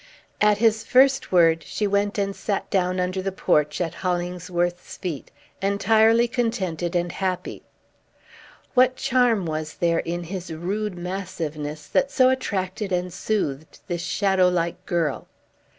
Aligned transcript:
At 0.41 0.57
his 0.57 0.83
first 0.83 1.31
word, 1.31 1.61
she 1.61 1.85
went 1.85 2.17
and 2.17 2.35
sat 2.35 2.67
down 2.71 2.99
under 2.99 3.21
the 3.21 3.31
porch, 3.31 3.79
at 3.79 3.93
Hollingsworth's 4.01 4.97
feet, 4.97 5.29
entirely 5.61 6.27
contented 6.27 6.95
and 6.95 7.11
happy. 7.11 7.61
What 8.73 8.95
charm 8.95 9.45
was 9.45 9.75
there 9.75 9.99
in 9.99 10.23
his 10.23 10.51
rude 10.51 10.97
massiveness 10.97 11.85
that 11.85 12.09
so 12.09 12.29
attracted 12.29 12.91
and 12.91 13.13
soothed 13.13 13.77
this 13.87 14.01
shadow 14.01 14.47
like 14.49 14.83
girl? 14.87 15.27